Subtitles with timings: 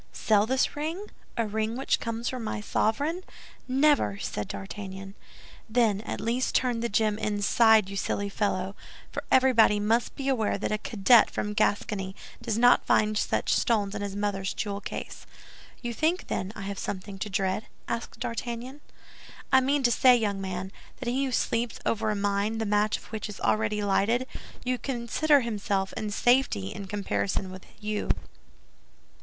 [0.13, 3.23] "Sell this ring, a ring which comes from my sovereign?
[3.67, 5.13] Never!" said D'Artagnan.
[5.69, 8.75] "Then, at least turn the gem inside, you silly fellow;
[9.11, 13.93] for everybody must be aware that a cadet from Gascony does not find such stones
[13.93, 15.27] in his mother's jewel case."
[15.83, 18.81] "You think, then, I have something to dread?" asked D'Artagnan.
[19.53, 22.97] "I mean to say, young man, that he who sleeps over a mine the match
[22.97, 24.25] of which is already lighted,
[24.65, 28.09] may consider himself in safety in comparison with you."